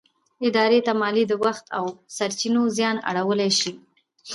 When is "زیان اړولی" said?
2.77-3.51